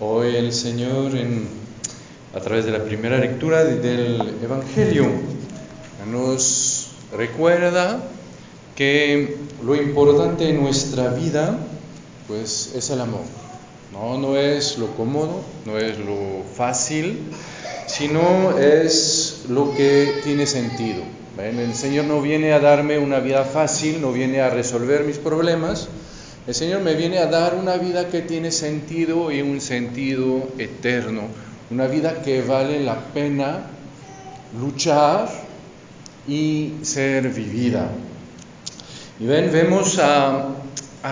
Hoy 0.00 0.34
el 0.34 0.52
Señor, 0.52 1.12
a 2.34 2.40
través 2.40 2.64
de 2.64 2.72
la 2.72 2.82
primera 2.82 3.16
lectura 3.16 3.62
del 3.62 4.34
Evangelio, 4.42 5.06
nos 6.10 6.88
recuerda 7.16 8.02
que 8.74 9.36
lo 9.64 9.76
importante 9.76 10.48
en 10.48 10.60
nuestra 10.60 11.10
vida, 11.10 11.56
pues, 12.26 12.72
es 12.74 12.90
el 12.90 13.02
amor. 13.02 13.20
No, 13.92 14.18
no 14.18 14.36
es 14.36 14.78
lo 14.78 14.88
cómodo, 14.96 15.42
no 15.64 15.78
es 15.78 15.96
lo 16.00 16.42
fácil, 16.56 17.20
sino 17.86 18.58
es 18.58 19.44
lo 19.48 19.76
que 19.76 20.22
tiene 20.24 20.46
sentido. 20.46 21.04
El 21.38 21.72
Señor 21.76 22.06
no 22.06 22.20
viene 22.20 22.52
a 22.52 22.58
darme 22.58 22.98
una 22.98 23.20
vida 23.20 23.44
fácil, 23.44 24.00
no 24.00 24.10
viene 24.10 24.40
a 24.40 24.50
resolver 24.50 25.04
mis 25.04 25.18
problemas, 25.18 25.88
el 26.46 26.54
Señor 26.54 26.82
me 26.82 26.94
viene 26.94 27.18
a 27.18 27.26
dar 27.26 27.54
una 27.54 27.78
vida 27.78 28.08
que 28.08 28.20
tiene 28.20 28.50
sentido 28.50 29.32
y 29.32 29.40
un 29.40 29.62
sentido 29.62 30.46
eterno, 30.58 31.22
una 31.70 31.86
vida 31.86 32.20
que 32.22 32.42
vale 32.42 32.84
la 32.84 32.98
pena 33.14 33.62
luchar 34.60 35.30
y 36.28 36.72
ser 36.82 37.30
vivida. 37.30 37.90
Y 39.18 39.26
ven, 39.26 39.50
vemos 39.52 39.98
a, 39.98 40.50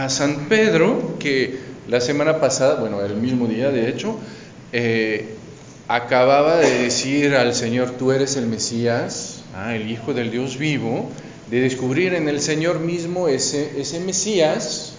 San 0.09 0.49
Pedro 0.49 1.17
que 1.19 1.59
la 1.87 2.01
semana 2.01 2.41
pasada, 2.41 2.81
bueno, 2.81 3.03
el 3.03 3.17
mismo 3.17 3.47
día 3.47 3.71
de 3.71 3.91
hecho, 3.91 4.17
eh, 4.73 5.35
acababa 5.87 6.57
de 6.57 6.85
decir 6.85 7.35
al 7.35 7.55
Señor, 7.55 7.91
tú 7.93 8.11
eres 8.13 8.37
el 8.37 8.47
Mesías, 8.47 9.43
ah, 9.55 9.75
el 9.75 9.91
Hijo 9.91 10.15
del 10.15 10.31
Dios 10.31 10.57
vivo, 10.57 11.11
de 11.51 11.61
descubrir 11.61 12.15
en 12.15 12.29
el 12.29 12.41
Señor 12.41 12.81
mismo 12.81 13.29
ese 13.29 14.01
Mesías 14.05 14.92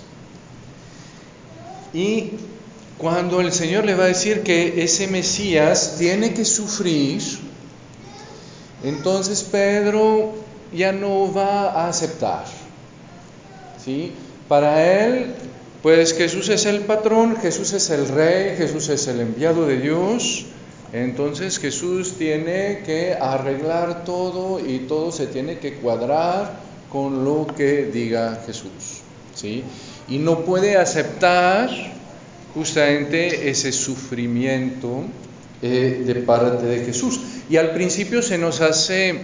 y 1.93 2.31
cuando 2.97 3.41
el 3.41 3.51
Señor 3.51 3.85
le 3.85 3.95
va 3.95 4.05
a 4.05 4.07
decir 4.07 4.43
que 4.43 4.83
ese 4.83 5.07
Mesías 5.07 5.95
tiene 5.97 6.33
que 6.33 6.45
sufrir, 6.45 7.21
entonces 8.83 9.43
Pedro 9.43 10.33
ya 10.73 10.91
no 10.91 11.33
va 11.33 11.71
a 11.71 11.89
aceptar. 11.89 12.45
¿sí? 13.83 14.11
Para 14.47 15.05
él, 15.05 15.33
pues 15.81 16.13
Jesús 16.13 16.49
es 16.49 16.65
el 16.65 16.81
patrón, 16.81 17.35
Jesús 17.37 17.73
es 17.73 17.89
el 17.89 18.07
rey, 18.07 18.55
Jesús 18.57 18.89
es 18.89 19.07
el 19.07 19.19
enviado 19.19 19.65
de 19.65 19.79
Dios. 19.79 20.45
Entonces 20.93 21.59
Jesús 21.59 22.13
tiene 22.17 22.83
que 22.85 23.15
arreglar 23.19 24.03
todo 24.05 24.59
y 24.59 24.79
todo 24.79 25.11
se 25.11 25.27
tiene 25.27 25.57
que 25.57 25.75
cuadrar 25.75 26.59
con 26.91 27.25
lo 27.25 27.47
que 27.47 27.85
diga 27.85 28.41
Jesús. 28.45 29.01
¿sí? 29.33 29.63
Y 30.07 30.17
no 30.17 30.41
puede 30.41 30.77
aceptar 30.77 31.69
justamente 32.53 33.49
ese 33.49 33.71
sufrimiento 33.71 35.03
eh, 35.61 36.03
de 36.05 36.15
parte 36.15 36.65
de 36.65 36.85
Jesús. 36.85 37.19
Y 37.49 37.57
al 37.57 37.71
principio 37.71 38.21
se 38.21 38.37
nos 38.37 38.61
hace, 38.61 39.21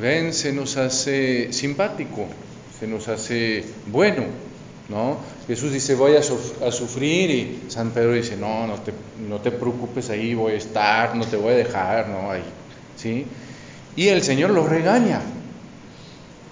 ven, 0.00 0.32
se 0.32 0.52
nos 0.52 0.76
hace 0.76 1.52
simpático, 1.52 2.26
se 2.78 2.86
nos 2.86 3.08
hace 3.08 3.64
bueno, 3.86 4.24
¿no? 4.88 5.18
Jesús 5.46 5.72
dice, 5.72 5.94
voy 5.94 6.16
a, 6.16 6.22
sufrir 6.22 7.30
y 7.30 7.62
San 7.68 7.90
Pedro 7.90 8.12
dice, 8.12 8.36
no, 8.36 8.66
no 8.66 9.40
te, 9.40 9.50
preocupes 9.50 10.10
ahí, 10.10 10.34
voy 10.34 10.52
a 10.52 10.56
estar, 10.56 11.14
no 11.14 11.26
te 11.26 11.36
voy 11.36 11.52
a 11.52 11.56
dejar, 11.56 12.08
¿no? 12.08 12.30
¿sí? 12.96 13.26
Y 13.96 14.08
el 14.08 14.22
Señor 14.22 14.50
lo 14.50 14.66
regaña, 14.66 15.20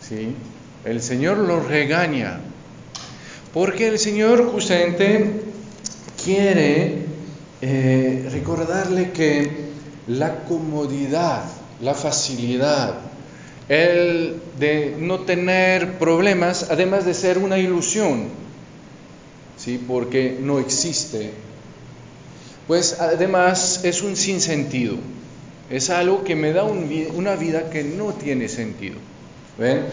¿sí? 0.01 0.35
El 0.85 1.03
Señor 1.03 1.39
lo 1.39 1.61
regaña. 1.61 2.41
Porque 3.53 3.89
el 3.89 3.99
Señor 3.99 4.51
justamente 4.51 5.43
quiere 6.25 7.05
eh, 7.61 8.29
recordarle 8.33 9.11
que 9.13 9.51
la 10.07 10.45
comodidad, 10.45 11.45
la 11.81 11.95
facilidad, 11.95 12.95
el 13.69 14.41
de 14.59 14.97
no 14.99 15.21
tener 15.21 15.99
problemas, 15.99 16.69
además 16.71 17.05
de 17.05 17.15
ser 17.15 17.39
una 17.39 17.59
ilusión, 17.59 18.29
¿sí? 19.57 19.83
porque 19.87 20.39
no 20.41 20.59
existe, 20.59 21.31
pues 22.67 23.01
además 23.01 23.81
es 23.85 24.03
un 24.03 24.17
sinsentido, 24.17 24.97
es 25.71 25.91
algo 25.91 26.25
que 26.25 26.37
me 26.37 26.53
da 26.53 26.65
una 26.65 27.37
vida 27.37 27.71
que 27.71 27.85
no 27.85 28.13
tiene 28.13 28.49
sentido. 28.49 28.97
¿Ven? 29.59 29.85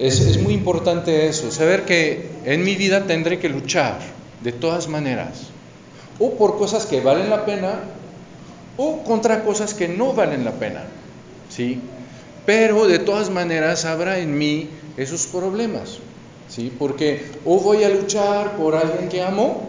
Es, 0.00 0.40
muy 0.40 0.54
importante 0.54 1.28
eso, 1.28 1.50
saber 1.50 1.84
que 1.84 2.30
en 2.46 2.64
mi 2.64 2.74
vida 2.74 3.06
tendré 3.06 3.38
que 3.38 3.50
luchar 3.50 3.98
de 4.42 4.50
todas 4.50 4.88
maneras, 4.88 5.48
o 6.18 6.36
por 6.38 6.56
cosas 6.56 6.86
que 6.86 7.02
valen 7.02 7.28
la 7.28 7.44
pena, 7.44 7.80
o 8.78 9.02
contra 9.04 9.44
cosas 9.44 9.74
que 9.74 9.88
no 9.88 10.14
valen 10.14 10.42
la 10.42 10.52
pena, 10.52 10.84
¿sí? 11.50 11.80
Pero 12.46 12.86
de 12.86 12.98
todas 12.98 13.28
maneras 13.28 13.84
habrá 13.84 14.20
en 14.20 14.38
mí 14.38 14.70
esos 14.96 15.26
problemas, 15.26 15.98
¿sí? 16.48 16.72
Porque 16.78 17.26
o 17.44 17.60
voy 17.60 17.84
a 17.84 17.90
luchar 17.90 18.56
por 18.56 18.76
alguien 18.76 19.10
que 19.10 19.22
amo, 19.22 19.68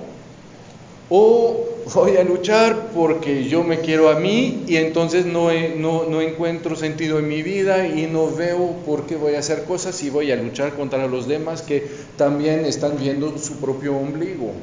o 1.14 1.68
voy 1.94 2.16
a 2.16 2.24
luchar 2.24 2.92
porque 2.96 3.44
yo 3.44 3.66
me 3.66 3.80
quiero 3.82 4.10
a 4.10 4.16
mí 4.16 4.64
y 4.66 4.78
entonces 4.78 5.26
no, 5.26 5.50
no, 5.76 6.22
encuentro 6.22 6.78
sentido 6.78 7.20
en 7.20 7.28
mi 7.28 7.44
vida 7.44 7.86
y 7.86 8.08
no 8.08 8.34
veo 8.34 8.78
por 8.86 9.06
qué 9.06 9.18
voy 9.18 9.36
a 9.36 9.40
hacer 9.40 9.66
cosas 9.66 10.02
y 10.04 10.10
voy 10.10 10.32
a 10.32 10.38
luchar 10.38 10.74
contra 10.74 11.06
los 11.08 11.28
demás 11.28 11.64
que 11.64 11.86
también 12.16 12.66
están 12.66 12.98
viendo 12.98 13.38
su 13.38 13.58
propio 13.58 13.98
ombligo. 13.98 14.54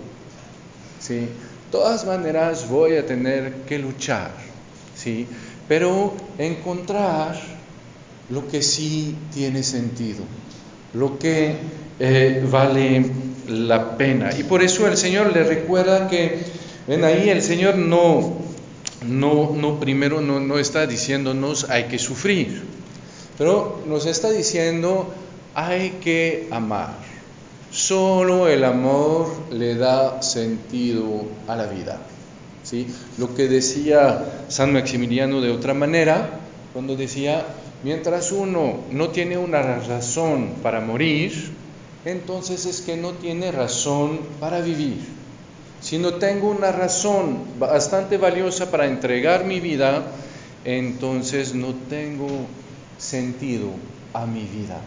¿sí? 1.01 1.29
todas 1.71 2.07
maneras 2.07 2.67
voy 2.71 2.97
a 2.97 3.05
tener 3.05 3.53
que 3.67 3.79
luchar, 3.79 4.31
¿sí? 4.97 5.27
pero 5.69 6.15
encontrar 6.39 7.39
lo 8.31 8.49
que 8.49 8.63
sí 8.63 9.15
tiene 9.35 9.63
sentido, 9.63 10.25
lo 10.95 11.19
que 11.19 11.57
eh, 12.01 12.43
vale 12.51 13.05
la 13.49 13.97
pena. 13.97 14.31
Y 14.39 14.45
por 14.45 14.63
eso 14.63 14.87
el 14.87 14.97
Señor 14.97 15.33
le 15.33 15.45
recuerda 15.45 16.09
que 16.09 16.39
Ven 16.89 17.05
ahí 17.05 17.29
el 17.29 17.43
Señor 17.43 17.77
no, 17.77 18.39
no, 19.07 19.53
no 19.55 19.79
primero 19.79 20.23
no, 20.23 20.41
no 20.41 20.59
está 20.59 20.87
diciéndonos 20.87 21.69
hay 21.69 21.85
que 21.85 21.99
sufrir, 21.99 22.63
pero 23.37 23.83
nos 23.87 24.07
está 24.07 24.31
diciendo 24.31 25.13
hay 25.55 25.99
que 26.03 26.49
amar. 26.51 26.95
Solo 27.71 28.49
el 28.49 28.65
amor 28.65 29.29
le 29.51 29.75
da 29.75 30.23
sentido 30.23 31.27
a 31.47 31.57
la 31.57 31.67
vida. 31.67 31.99
¿sí? 32.63 32.87
Lo 33.19 33.35
que 33.35 33.49
decía 33.49 34.25
San 34.49 34.73
Maximiliano 34.73 35.43
de 35.43 35.51
otra 35.51 35.75
manera, 35.75 36.41
cuando 36.73 36.97
decía, 36.97 37.45
mientras 37.85 38.33
uno 38.33 38.79
no 38.93 39.11
tiene 39.11 39.37
una 39.37 39.61
razón 39.61 40.55
para 40.63 40.81
morir, 40.81 41.51
entonces 42.05 42.67
es 42.67 42.81
que 42.81 42.97
no 42.97 43.13
tiene 43.13 43.53
razón 43.53 44.21
para 44.41 44.61
vivir. 44.61 44.99
Si 45.81 45.99
no 45.99 46.15
tengo 46.15 46.51
una 46.51 46.73
razón 46.73 47.39
bastante 47.59 48.17
valiosa 48.17 48.71
para 48.71 48.87
entregar 48.87 49.45
mi 49.45 49.61
vida, 49.61 50.07
entonces 50.65 51.55
no 51.55 51.75
tengo 51.89 52.29
sentido 52.99 53.69
a 54.13 54.27
mi 54.27 54.43
vida. 54.43 54.81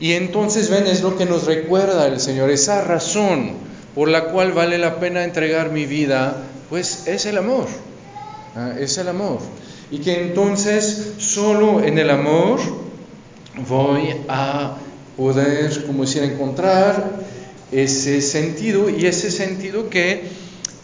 Y 0.00 0.14
entonces, 0.14 0.68
ven, 0.68 0.86
es 0.86 1.00
lo 1.02 1.16
que 1.16 1.26
nos 1.26 1.46
recuerda 1.46 2.08
el 2.08 2.18
Señor, 2.18 2.50
esa 2.50 2.82
razón 2.82 3.52
por 3.94 4.08
la 4.08 4.24
cual 4.26 4.52
vale 4.52 4.78
la 4.78 4.98
pena 4.98 5.22
entregar 5.22 5.70
mi 5.70 5.86
vida, 5.86 6.42
pues 6.68 7.06
es 7.06 7.24
el 7.26 7.38
amor, 7.38 7.66
es 8.78 8.98
el 8.98 9.08
amor. 9.08 9.38
Y 9.90 9.98
que 9.98 10.20
entonces 10.20 11.14
solo 11.18 11.82
en 11.82 11.98
el 11.98 12.10
amor 12.10 12.58
voy 13.68 14.16
a 14.28 14.76
poder, 15.16 15.86
como 15.86 16.04
decir, 16.04 16.22
encontrar 16.22 17.20
ese 17.70 18.20
sentido 18.20 18.90
y 18.90 19.06
ese 19.06 19.30
sentido 19.30 19.88
que 19.88 20.22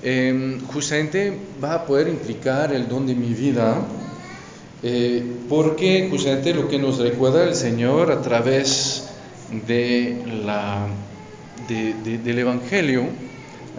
em, 0.03 0.61
justamente 0.67 1.37
va 1.63 1.75
a 1.75 1.87
poder 1.87 2.09
implicar 2.09 2.73
el 2.73 2.89
don 2.89 3.07
de 3.07 3.15
mi 3.15 3.35
vida, 3.35 3.83
eh, 4.83 5.23
porque 5.49 6.09
justamente 6.11 6.55
lo 6.55 6.69
que 6.69 6.79
nos 6.79 6.99
recuerda 6.99 7.45
el 7.45 7.55
Señor 7.55 8.13
a 8.13 8.23
través 8.23 9.09
de 9.67 10.23
la, 10.45 10.87
del 11.67 12.39
Evangelio 12.39 13.07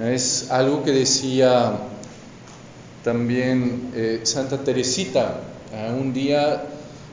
es 0.01 0.51
algo 0.51 0.83
que 0.83 0.91
decía 0.91 1.77
también 3.03 3.91
eh, 3.95 4.21
Santa 4.23 4.63
Teresita. 4.63 5.41
Un 5.99 6.13
día 6.13 6.63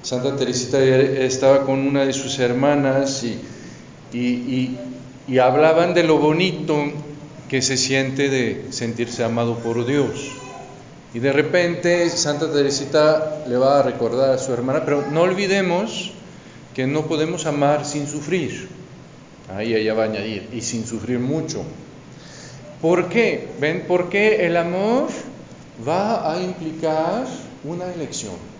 Santa 0.07 0.37
Teresita 0.37 0.81
estaba 0.81 1.65
con 1.65 1.81
una 1.81 2.05
de 2.05 2.13
sus 2.13 2.39
hermanas 2.39 3.25
y 4.13 4.79
hablaban 5.41 5.95
de 5.95 6.05
lo 6.05 6.19
bonito 6.19 6.77
que 7.49 7.61
se 7.61 7.77
siente 7.77 8.29
de 8.29 8.67
sentirse 8.71 9.25
amado 9.25 9.59
por 9.59 9.85
Dios. 9.85 10.31
Y 11.13 11.19
de 11.19 11.33
repente 11.33 12.09
Santa 12.09 12.53
Teresita 12.53 13.43
le 13.49 13.57
va 13.57 13.81
a 13.81 13.83
recordar 13.83 14.31
a 14.31 14.39
su 14.39 14.53
hermana, 14.53 14.85
pero 14.85 15.05
no 15.11 15.23
olvidemos 15.23 16.13
que 16.73 16.87
no 16.87 17.07
podemos 17.07 17.45
amar 17.47 17.85
sin 17.85 18.07
sufrir. 18.07 18.69
Ahí 19.57 19.75
ella 19.75 19.93
va 19.95 20.05
a 20.05 20.07
añadir, 20.07 20.49
y 20.53 20.61
sin 20.61 20.87
sufrir 20.87 21.19
mucho. 21.19 21.65
¿Por 22.81 23.09
qué? 23.09 23.49
¿Ven? 23.61 23.87
Porque 23.89 24.47
el 24.47 24.57
amor 24.57 25.09
va 25.87 26.33
a 26.33 26.41
implicar 26.41 27.27
una 27.65 27.93
elección. 27.93 28.55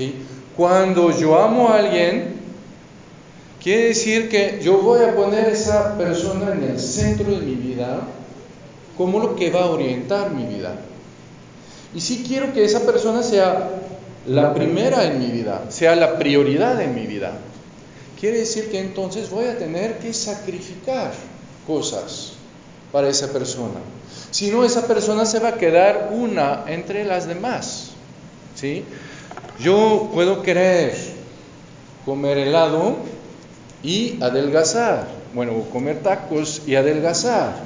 ¿Sí? 0.00 0.14
Cuando 0.56 1.14
yo 1.14 1.38
amo 1.38 1.68
a 1.68 1.76
alguien, 1.76 2.32
quiere 3.62 3.88
decir 3.88 4.30
que 4.30 4.58
yo 4.62 4.78
voy 4.78 5.04
a 5.04 5.14
poner 5.14 5.44
a 5.44 5.50
esa 5.50 5.98
persona 5.98 6.54
en 6.54 6.62
el 6.70 6.80
centro 6.80 7.30
de 7.30 7.44
mi 7.44 7.54
vida 7.54 8.00
como 8.96 9.18
lo 9.18 9.36
que 9.36 9.50
va 9.50 9.64
a 9.64 9.66
orientar 9.66 10.30
mi 10.30 10.46
vida. 10.46 10.74
Y 11.94 12.00
si 12.00 12.22
quiero 12.22 12.54
que 12.54 12.64
esa 12.64 12.86
persona 12.86 13.22
sea 13.22 13.72
la 14.26 14.54
primera 14.54 15.04
en 15.04 15.18
mi 15.18 15.26
vida, 15.26 15.66
sea 15.68 15.94
la 15.96 16.18
prioridad 16.18 16.80
en 16.80 16.94
mi 16.94 17.06
vida, 17.06 17.32
quiere 18.18 18.38
decir 18.38 18.70
que 18.70 18.80
entonces 18.80 19.28
voy 19.28 19.48
a 19.48 19.58
tener 19.58 19.98
que 19.98 20.14
sacrificar 20.14 21.12
cosas 21.66 22.32
para 22.90 23.10
esa 23.10 23.30
persona. 23.34 23.80
Si 24.30 24.50
no, 24.50 24.64
esa 24.64 24.86
persona 24.86 25.26
se 25.26 25.40
va 25.40 25.50
a 25.50 25.58
quedar 25.58 26.08
una 26.14 26.64
entre 26.68 27.04
las 27.04 27.28
demás. 27.28 27.90
¿sí? 28.54 28.82
Yo 29.60 30.10
puedo 30.14 30.42
querer 30.42 30.94
comer 32.06 32.38
helado 32.38 32.96
y 33.82 34.22
adelgazar. 34.22 35.06
Bueno, 35.34 35.52
comer 35.70 36.02
tacos 36.02 36.62
y 36.66 36.76
adelgazar. 36.76 37.56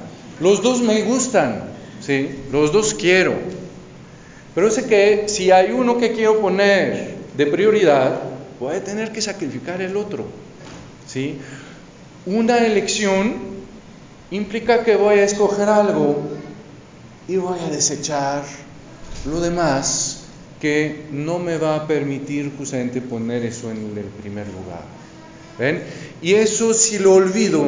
Los 0.41 0.61
dos 0.61 0.81
me 0.81 1.02
gustan, 1.02 1.62
¿sí? 2.00 2.41
Los 2.50 2.73
dos 2.73 2.94
quiero. 2.94 3.35
Pero 4.56 4.70
sé 4.70 4.87
que 4.87 5.29
si 5.29 5.52
hay 5.52 5.70
uno 5.70 5.99
que 5.99 6.12
quiero 6.12 6.41
poner 6.41 7.14
de 7.37 7.46
prioridad, 7.46 8.20
voy 8.58 8.75
a 8.75 8.82
tener 8.82 9.12
que 9.12 9.23
sacrificar 9.23 9.81
el 9.81 9.96
otro, 9.96 10.25
¿sí? 11.06 11.38
Una 12.26 12.58
elección 12.58 13.35
implica 14.32 14.82
que 14.82 14.96
voy 14.96 15.20
a 15.20 15.25
escoger 15.25 15.69
algo 15.69 16.23
y 17.29 17.37
voy 17.37 17.58
a 17.61 17.70
desechar 17.70 18.43
lo 19.26 19.41
demás 19.41 20.24
que 20.64 21.02
no 21.12 21.38
me 21.38 21.58
va 21.58 21.76
a 21.76 21.87
permitir 21.87 22.50
justamente 22.56 23.02
poner 23.02 23.44
eso 23.44 23.70
en 23.70 23.93
el 23.99 24.06
primer 24.22 24.46
lugar. 24.46 24.81
¿Ven? 25.58 25.82
Y 26.22 26.32
eso 26.32 26.72
si 26.72 26.99
lo 26.99 27.12
olvido, 27.12 27.66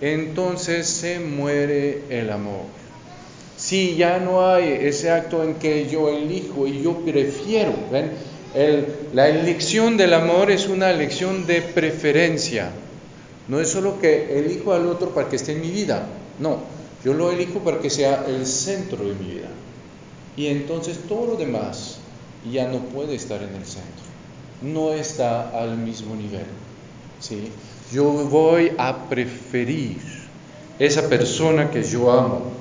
entonces 0.00 0.86
se 0.86 1.20
muere 1.20 2.04
el 2.08 2.30
amor. 2.30 2.62
Si 3.58 3.96
ya 3.96 4.20
no 4.20 4.48
hay 4.50 4.70
ese 4.86 5.10
acto 5.10 5.44
en 5.44 5.56
que 5.56 5.86
yo 5.86 6.08
elijo 6.08 6.66
y 6.66 6.82
yo 6.82 6.96
prefiero, 7.04 7.74
¿ven? 7.92 8.12
la 9.12 9.28
elección 9.28 9.98
del 9.98 10.14
amor 10.14 10.50
es 10.50 10.66
una 10.66 10.90
elección 10.90 11.46
de 11.46 11.60
preferencia. 11.60 12.70
No 13.48 13.60
es 13.60 13.68
solo 13.68 14.00
que 14.00 14.38
elijo 14.38 14.72
al 14.72 14.86
otro 14.86 15.10
para 15.10 15.28
que 15.28 15.36
esté 15.36 15.52
en 15.52 15.60
mi 15.60 15.68
vida, 15.68 16.06
no, 16.38 16.60
yo 17.04 17.12
lo 17.12 17.30
elijo 17.30 17.58
para 17.58 17.80
que 17.80 17.90
sea 17.90 18.24
el 18.26 18.46
centro 18.46 19.04
de 19.04 19.12
mi 19.12 19.34
vida. 19.34 19.50
Y 20.38 20.46
entonces 20.46 21.00
todo 21.06 21.26
lo 21.26 21.36
demás 21.36 21.98
ya 22.50 22.68
no 22.68 22.78
puede 22.78 23.14
estar 23.14 23.42
en 23.42 23.54
el 23.54 23.64
centro, 23.64 24.04
no 24.62 24.92
está 24.92 25.50
al 25.50 25.76
mismo 25.76 26.14
nivel. 26.14 26.46
¿sí? 27.20 27.50
Yo 27.92 28.04
voy 28.04 28.72
a 28.78 29.08
preferir 29.08 29.98
esa 30.78 31.08
persona 31.08 31.70
que 31.70 31.82
yo 31.82 32.10
amo. 32.10 32.52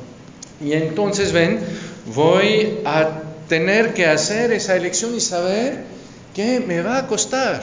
Y 0.64 0.74
entonces 0.74 1.32
ven, 1.32 1.60
voy 2.14 2.80
a 2.86 3.22
tener 3.50 3.94
que 3.94 4.06
hacer 4.06 4.52
esa 4.54 4.76
elección 4.76 5.16
y 5.16 5.20
saber 5.20 5.84
qué 6.34 6.60
me 6.60 6.82
va 6.82 7.00
a 7.00 7.08
costar. 7.08 7.62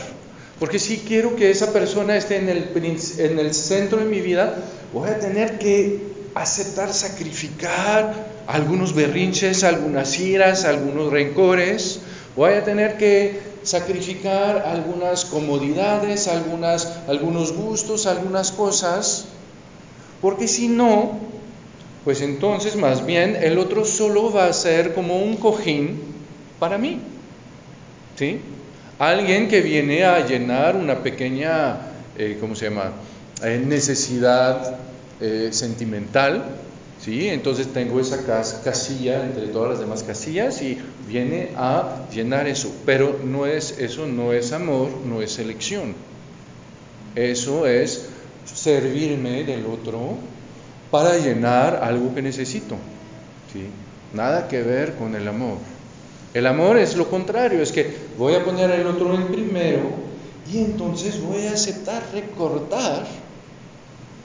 Porque 0.58 0.78
si 0.78 0.98
quiero 0.98 1.36
que 1.36 1.50
esa 1.50 1.72
persona 1.72 2.16
esté 2.16 2.36
en 2.36 2.48
el, 2.50 2.70
en 3.18 3.38
el 3.38 3.54
centro 3.54 3.98
de 3.98 4.04
mi 4.04 4.20
vida, 4.20 4.56
voy 4.92 5.08
a 5.08 5.18
tener 5.18 5.58
que 5.58 6.10
aceptar 6.34 6.92
sacrificar 6.92 8.14
algunos 8.46 8.94
berrinches, 8.94 9.64
algunas 9.64 10.18
iras, 10.18 10.64
algunos 10.64 11.10
rencores. 11.10 12.00
Voy 12.36 12.52
a 12.52 12.64
tener 12.64 12.96
que 12.96 13.40
sacrificar 13.62 14.64
algunas 14.66 15.24
comodidades, 15.24 16.28
algunas, 16.28 17.00
algunos 17.08 17.52
gustos, 17.52 18.06
algunas 18.06 18.52
cosas, 18.52 19.26
porque 20.20 20.48
si 20.48 20.68
no, 20.68 21.18
pues 22.04 22.20
entonces 22.22 22.76
más 22.76 23.04
bien 23.04 23.36
el 23.36 23.58
otro 23.58 23.84
solo 23.84 24.32
va 24.32 24.46
a 24.46 24.52
ser 24.52 24.94
como 24.94 25.18
un 25.18 25.36
cojín 25.36 26.00
para 26.58 26.78
mí. 26.78 27.00
¿Sí? 28.16 28.40
Alguien 28.98 29.48
que 29.48 29.60
viene 29.60 30.04
a 30.04 30.26
llenar 30.26 30.76
una 30.76 31.02
pequeña, 31.02 31.78
eh, 32.18 32.36
¿cómo 32.40 32.54
se 32.54 32.66
llama? 32.66 32.92
Eh, 33.42 33.62
necesidad 33.66 34.76
eh, 35.20 35.48
sentimental, 35.52 36.44
¿sí? 37.04 37.28
Entonces 37.28 37.68
tengo 37.72 38.00
esa 38.00 38.24
casilla 38.62 39.24
entre 39.24 39.48
todas 39.48 39.70
las 39.70 39.80
demás 39.80 40.02
casillas 40.02 40.60
y 40.62 40.78
viene 41.08 41.50
a 41.56 42.06
llenar 42.12 42.46
eso. 42.46 42.72
Pero 42.86 43.18
no 43.24 43.46
es, 43.46 43.78
eso 43.78 44.06
no 44.06 44.32
es 44.32 44.52
amor, 44.52 44.90
no 45.04 45.22
es 45.22 45.38
elección. 45.38 45.94
Eso 47.14 47.66
es 47.66 48.08
servirme 48.44 49.44
del 49.44 49.66
otro 49.66 50.16
para 50.90 51.16
llenar 51.18 51.80
algo 51.82 52.14
que 52.14 52.22
necesito. 52.22 52.76
¿sí? 53.52 53.66
Nada 54.14 54.48
que 54.48 54.62
ver 54.62 54.94
con 54.94 55.14
el 55.14 55.26
amor. 55.28 55.58
El 56.32 56.46
amor 56.46 56.78
es 56.78 56.96
lo 56.96 57.10
contrario, 57.10 57.60
es 57.60 57.72
que 57.72 57.92
voy 58.16 58.34
a 58.34 58.44
poner 58.44 58.70
al 58.70 58.86
otro 58.86 59.14
en 59.14 59.26
primero 59.28 59.80
y 60.52 60.58
entonces 60.58 61.20
voy 61.20 61.46
a 61.46 61.52
aceptar 61.52 62.04
recortar 62.12 63.04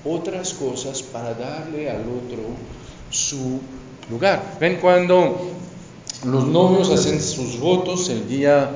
otras 0.06 0.54
cosas 0.54 1.02
para 1.02 1.34
darle 1.34 1.90
al 1.90 2.02
otro 2.02 2.44
su 3.10 3.60
lugar. 4.10 4.58
Ven 4.60 4.78
cuando 4.80 5.52
los 6.26 6.46
novios 6.46 6.90
hacen 6.92 7.22
sus 7.22 7.60
votos 7.60 8.10
el 8.10 8.28
día 8.28 8.70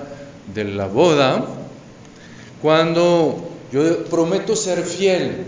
de 0.53 0.63
la 0.63 0.87
boda, 0.87 1.45
cuando 2.61 3.49
yo 3.71 4.05
prometo 4.05 4.55
ser 4.55 4.83
fiel, 4.83 5.45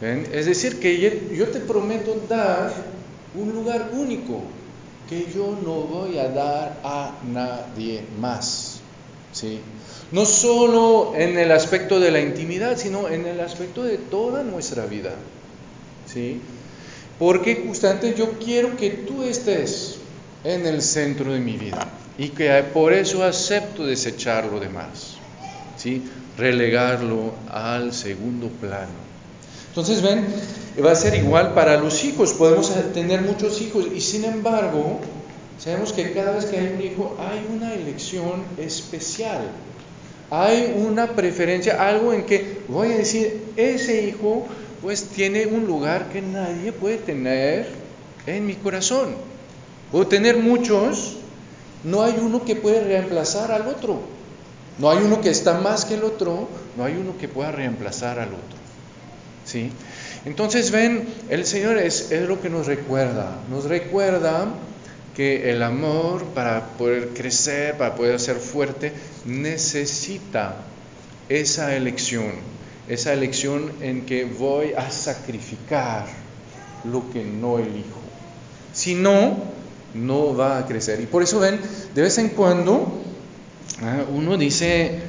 es 0.00 0.46
decir, 0.46 0.80
que 0.80 1.30
yo 1.36 1.48
te 1.48 1.60
prometo 1.60 2.20
dar 2.28 2.72
un 3.34 3.52
lugar 3.52 3.90
único 3.94 4.40
que 5.08 5.30
yo 5.32 5.56
no 5.64 5.82
voy 5.82 6.18
a 6.18 6.28
dar 6.28 6.80
a 6.82 7.12
nadie 7.30 8.02
más. 8.18 8.80
¿sí? 9.32 9.60
No 10.12 10.26
solo 10.26 11.14
en 11.16 11.38
el 11.38 11.50
aspecto 11.52 11.98
de 11.98 12.10
la 12.10 12.20
intimidad, 12.20 12.76
sino 12.76 13.08
en 13.08 13.26
el 13.26 13.40
aspecto 13.40 13.82
de 13.82 13.96
toda 13.96 14.42
nuestra 14.42 14.86
vida. 14.86 15.14
¿sí? 16.06 16.40
Porque 17.18 17.64
justamente 17.66 18.14
yo 18.14 18.38
quiero 18.38 18.76
que 18.76 18.90
tú 18.90 19.22
estés 19.22 19.96
en 20.44 20.66
el 20.66 20.82
centro 20.82 21.32
de 21.32 21.38
mi 21.38 21.56
vida 21.56 21.88
y 22.18 22.28
que 22.28 22.62
por 22.74 22.92
eso 22.92 23.24
acepto 23.24 23.86
desechar 23.86 24.46
lo 24.46 24.60
demás, 24.60 25.16
¿sí? 25.76 26.02
relegarlo 26.36 27.32
al 27.50 27.92
segundo 27.92 28.48
plano. 28.48 29.12
Entonces, 29.68 30.02
ven, 30.02 30.26
va 30.84 30.92
a 30.92 30.94
ser 30.94 31.14
igual 31.14 31.54
para 31.54 31.78
los 31.78 32.04
hijos. 32.04 32.34
Podemos 32.34 32.70
tener 32.92 33.22
muchos 33.22 33.60
hijos 33.62 33.86
y 33.94 34.00
sin 34.00 34.24
embargo, 34.24 35.00
sabemos 35.58 35.94
que 35.94 36.12
cada 36.12 36.32
vez 36.32 36.44
que 36.44 36.58
hay 36.58 36.74
un 36.74 36.82
hijo 36.82 37.16
hay 37.18 37.46
una 37.54 37.72
elección 37.72 38.44
especial. 38.58 39.40
Hay 40.34 40.74
una 40.78 41.08
preferencia, 41.08 41.86
algo 41.86 42.14
en 42.14 42.24
que 42.24 42.62
voy 42.66 42.90
a 42.90 42.96
decir, 42.96 43.42
ese 43.58 44.04
hijo 44.04 44.46
pues 44.80 45.04
tiene 45.04 45.44
un 45.44 45.66
lugar 45.66 46.08
que 46.08 46.22
nadie 46.22 46.72
puede 46.72 46.96
tener 46.96 47.68
en 48.26 48.46
mi 48.46 48.54
corazón. 48.54 49.14
Puedo 49.90 50.06
tener 50.06 50.38
muchos, 50.38 51.18
no 51.84 52.02
hay 52.02 52.16
uno 52.18 52.46
que 52.46 52.56
puede 52.56 52.82
reemplazar 52.82 53.52
al 53.52 53.68
otro. 53.68 54.00
No 54.78 54.88
hay 54.88 55.04
uno 55.04 55.20
que 55.20 55.28
está 55.28 55.60
más 55.60 55.84
que 55.84 55.96
el 55.96 56.02
otro, 56.02 56.48
no 56.78 56.84
hay 56.86 56.94
uno 56.94 57.14
que 57.18 57.28
pueda 57.28 57.52
reemplazar 57.52 58.18
al 58.18 58.28
otro. 58.28 58.58
¿Sí? 59.44 59.70
Entonces 60.24 60.70
ven, 60.70 61.08
el 61.28 61.44
Señor 61.44 61.76
es 61.76 62.10
lo 62.10 62.40
que 62.40 62.48
nos 62.48 62.66
recuerda, 62.66 63.36
nos 63.50 63.64
recuerda 63.64 64.46
que 65.14 65.50
el 65.50 65.62
amor 65.62 66.24
para 66.34 66.68
poder 66.78 67.08
crecer, 67.08 67.76
para 67.76 67.94
poder 67.94 68.18
ser 68.18 68.36
fuerte, 68.36 68.92
necesita 69.24 70.56
esa 71.28 71.76
elección, 71.76 72.32
esa 72.88 73.12
elección 73.12 73.72
en 73.80 74.06
que 74.06 74.24
voy 74.24 74.72
a 74.72 74.90
sacrificar 74.90 76.06
lo 76.84 77.10
que 77.12 77.24
no 77.24 77.58
elijo. 77.58 78.00
Si 78.72 78.94
no, 78.94 79.36
no 79.94 80.34
va 80.34 80.58
a 80.58 80.66
crecer. 80.66 81.00
Y 81.00 81.06
por 81.06 81.22
eso 81.22 81.40
ven, 81.40 81.60
de 81.94 82.02
vez 82.02 82.18
en 82.18 82.30
cuando 82.30 83.02
ah, 83.82 84.04
uno 84.10 84.36
dice, 84.36 85.00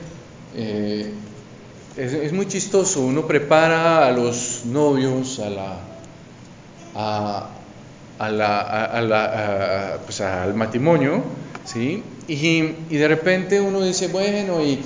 eh, 0.55 1.11
es, 1.95 2.33
muy 2.33 2.47
chistoso, 2.47 3.01
uno 3.01 3.25
prepara 3.25 4.07
a 4.07 4.11
los 4.11 4.65
novios 4.65 5.39
a 8.19 8.29
la, 8.31 9.99
pues 10.05 10.21
al 10.21 10.53
matrimonio, 10.53 11.23
¿sí? 11.65 12.03
Y, 12.27 12.75
y 12.89 12.97
de 12.97 13.07
repente 13.07 13.59
uno 13.59 13.81
dice, 13.81 14.07
bueno, 14.07 14.61
¿y 14.61 14.79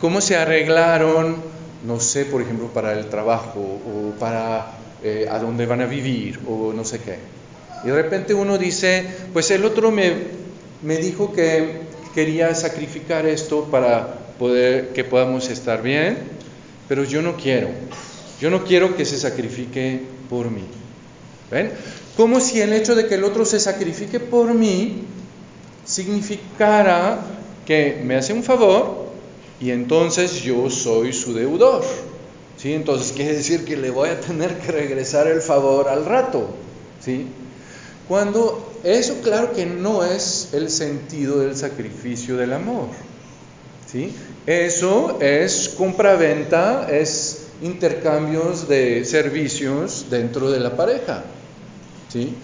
cómo 0.00 0.20
se 0.20 0.36
arreglaron? 0.36 1.58
no 1.84 2.00
sé, 2.00 2.24
por 2.24 2.42
ejemplo, 2.42 2.68
para 2.68 2.98
el 2.98 3.06
trabajo 3.06 3.60
o 3.60 4.18
para 4.18 4.78
eh, 5.02 5.26
a 5.30 5.38
dónde 5.38 5.66
van 5.66 5.80
a 5.80 5.86
vivir 5.86 6.40
o 6.46 6.72
no 6.72 6.84
sé 6.84 7.00
qué. 7.00 7.18
Y 7.84 7.88
de 7.88 7.94
repente 7.94 8.34
uno 8.34 8.58
dice, 8.58 9.06
pues 9.32 9.50
el 9.50 9.64
otro 9.64 9.90
me, 9.90 10.12
me 10.82 10.96
dijo 10.96 11.32
que 11.32 11.82
quería 12.14 12.54
sacrificar 12.54 13.26
esto 13.26 13.64
para 13.70 14.14
poder 14.38 14.88
que 14.88 15.04
podamos 15.04 15.48
estar 15.50 15.82
bien, 15.82 16.18
pero 16.88 17.04
yo 17.04 17.22
no 17.22 17.36
quiero. 17.36 17.68
Yo 18.40 18.50
no 18.50 18.64
quiero 18.64 18.96
que 18.96 19.04
se 19.04 19.18
sacrifique 19.18 20.00
por 20.28 20.50
mí. 20.50 20.64
¿Ven? 21.50 21.72
Como 22.16 22.40
si 22.40 22.60
el 22.60 22.72
hecho 22.72 22.94
de 22.94 23.06
que 23.06 23.14
el 23.14 23.24
otro 23.24 23.44
se 23.44 23.60
sacrifique 23.60 24.20
por 24.20 24.52
mí 24.54 25.04
significara 25.84 27.20
que 27.66 28.00
me 28.04 28.16
hace 28.16 28.32
un 28.32 28.42
favor 28.42 29.08
y 29.60 29.70
entonces 29.70 30.42
yo 30.42 30.68
soy 30.70 31.12
su 31.12 31.34
deudor. 31.34 31.84
¿Sí? 32.56 32.72
Entonces 32.72 33.12
quiere 33.12 33.34
decir 33.34 33.64
que 33.64 33.76
le 33.76 33.90
voy 33.90 34.08
a 34.08 34.20
tener 34.20 34.58
que 34.58 34.72
regresar 34.72 35.28
el 35.28 35.40
favor 35.40 35.88
al 35.88 36.04
rato. 36.04 36.48
¿Sí? 37.00 37.26
Cuando 38.08 38.72
eso 38.84 39.20
claro 39.22 39.52
que 39.52 39.66
no 39.66 40.04
es 40.04 40.50
el 40.52 40.70
sentido 40.70 41.38
del 41.38 41.56
sacrificio 41.56 42.36
del 42.36 42.52
amor. 42.52 42.88
¿Sí? 43.90 44.12
Eso 44.46 45.18
es 45.20 45.68
compra-venta, 45.76 46.88
es 46.90 47.46
intercambios 47.62 48.68
de 48.68 49.04
servicios 49.04 50.06
dentro 50.10 50.50
de 50.50 50.60
la 50.60 50.76
pareja. 50.76 51.24
¿Sí? 52.08 52.34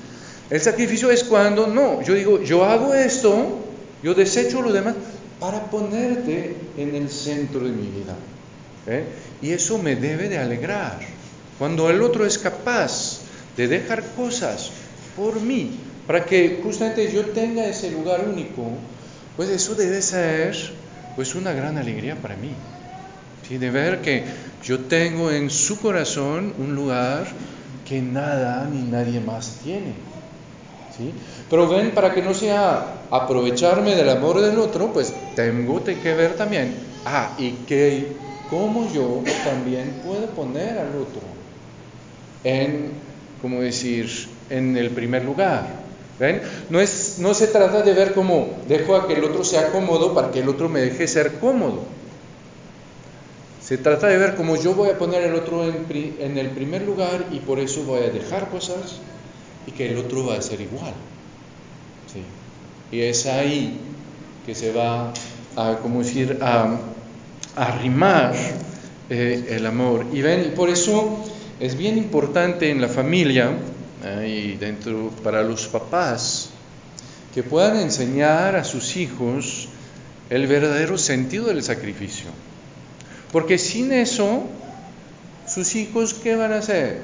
El 0.50 0.60
sacrificio 0.60 1.10
es 1.10 1.24
cuando, 1.24 1.66
no, 1.66 2.02
yo 2.02 2.14
digo, 2.14 2.42
yo 2.42 2.64
hago 2.64 2.94
esto, 2.94 3.60
yo 4.02 4.14
desecho 4.14 4.60
lo 4.62 4.72
demás 4.72 4.94
para 5.40 5.64
ponerte 5.70 6.54
en 6.76 6.94
el 6.94 7.08
centro 7.10 7.60
de 7.60 7.70
mi 7.70 7.88
vida. 7.88 8.14
¿eh? 8.86 9.04
Y 9.42 9.50
eso 9.50 9.78
me 9.78 9.96
debe 9.96 10.28
de 10.28 10.38
alegrar. 10.38 11.00
Cuando 11.58 11.88
el 11.90 12.02
otro 12.02 12.26
es 12.26 12.38
capaz 12.38 13.20
de 13.56 13.68
dejar 13.68 14.02
cosas 14.16 14.70
por 15.16 15.40
mí, 15.40 15.78
para 16.06 16.24
que 16.24 16.60
justamente 16.62 17.10
yo 17.10 17.24
tenga 17.26 17.64
ese 17.66 17.90
lugar 17.90 18.26
único, 18.28 18.70
pues 19.36 19.48
eso 19.48 19.74
debe 19.74 20.02
ser 20.02 20.54
pues 21.16 21.34
una 21.34 21.52
gran 21.52 21.78
alegría 21.78 22.16
para 22.16 22.36
mí. 22.36 22.50
¿sí? 23.48 23.58
De 23.58 23.70
ver 23.70 24.00
que 24.02 24.24
yo 24.64 24.80
tengo 24.80 25.30
en 25.30 25.50
su 25.50 25.78
corazón 25.78 26.54
un 26.58 26.74
lugar 26.74 27.26
que 27.86 28.00
nada 28.00 28.66
ni 28.72 28.82
nadie 28.82 29.20
más 29.20 29.58
tiene. 29.62 29.92
¿sí? 30.96 31.12
Pero 31.50 31.68
ven, 31.68 31.90
para 31.90 32.14
que 32.14 32.22
no 32.22 32.32
sea 32.32 33.02
aprovecharme 33.10 33.94
del 33.94 34.08
amor 34.08 34.40
del 34.40 34.58
otro, 34.58 34.92
pues 34.92 35.12
tengo 35.34 35.84
que 35.84 36.14
ver 36.14 36.34
también, 36.34 36.74
ah, 37.04 37.34
y 37.38 37.50
que 37.66 38.16
cómo 38.48 38.90
yo 38.92 39.22
también 39.44 40.00
puedo 40.04 40.26
poner 40.28 40.78
al 40.78 40.96
otro 40.96 41.22
en, 42.42 42.92
como 43.42 43.60
decir, 43.60 44.28
en 44.50 44.76
el 44.76 44.90
primer 44.90 45.24
lugar. 45.24 45.84
¿Ven? 46.18 46.40
No, 46.70 46.80
es, 46.80 47.16
no 47.18 47.34
se 47.34 47.48
trata 47.48 47.82
de 47.82 47.92
ver 47.92 48.14
cómo 48.14 48.50
dejo 48.68 48.94
a 48.94 49.08
que 49.08 49.14
el 49.14 49.24
otro 49.24 49.42
sea 49.42 49.72
cómodo 49.72 50.14
para 50.14 50.30
que 50.30 50.40
el 50.40 50.48
otro 50.48 50.68
me 50.68 50.80
deje 50.80 51.08
ser 51.08 51.32
cómodo. 51.40 51.82
Se 53.74 53.78
trata 53.78 54.06
de 54.06 54.18
ver 54.18 54.36
cómo 54.36 54.54
yo 54.54 54.72
voy 54.72 54.90
a 54.90 54.96
poner 54.96 55.24
el 55.24 55.34
otro 55.34 55.64
en, 55.64 56.38
el 56.38 56.50
primer 56.50 56.82
lugar 56.82 57.26
y 57.32 57.40
por 57.40 57.58
eso 57.58 57.82
voy 57.82 58.04
a 58.04 58.08
dejar 58.08 58.48
cosas 58.48 59.00
y 59.66 59.72
que 59.72 59.90
el 59.90 59.98
otro 59.98 60.24
va 60.24 60.36
a 60.36 60.42
ser 60.42 60.60
igual. 60.60 60.94
Y 62.92 63.00
es 63.00 63.26
ahí 63.26 63.80
que 64.46 64.54
se 64.54 64.72
va 64.72 65.12
a, 65.56 65.78
como 65.82 66.04
decir, 66.04 66.38
a, 66.40 66.78
arrimar 67.56 68.36
eh, 69.10 69.44
el 69.48 69.66
amor. 69.66 70.06
Y 70.12 70.22
por 70.50 70.70
eso 70.70 71.24
es 71.58 71.76
bien 71.76 71.98
importante 71.98 72.70
en 72.70 72.80
la 72.80 72.88
familia 72.88 73.50
eh, 74.04 74.52
y 74.52 74.56
dentro 74.56 75.10
para 75.24 75.42
los 75.42 75.66
papás 75.66 76.50
que 77.34 77.42
puedan 77.42 77.78
enseñar 77.78 78.54
a 78.54 78.62
sus 78.62 78.96
hijos 78.96 79.68
el 80.30 80.46
verdadero 80.46 80.96
sentido 80.96 81.46
del 81.46 81.64
sacrificio. 81.64 82.30
Porque 83.34 83.58
sin 83.58 83.90
eso, 83.90 84.44
sus 85.44 85.74
hijos, 85.74 86.14
¿qué 86.14 86.36
van 86.36 86.52
a 86.52 86.58
hacer? 86.58 87.00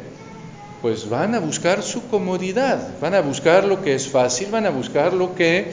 Pues 0.81 1.09
van 1.09 1.35
a 1.35 1.41
buscar 1.41 1.83
su 1.83 2.07
comodidad, 2.07 3.01
van 3.01 3.17
a 3.17 3.21
buscar 3.21 3.65
lo 3.65 3.83
que 3.83 3.97
es 3.97 4.07
fácil, 4.07 4.47
van 4.53 4.65
a 4.65 4.71
buscar 4.71 5.13
lo 5.13 5.35
que 5.35 5.73